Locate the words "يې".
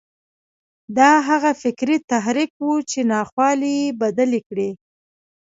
3.81-3.87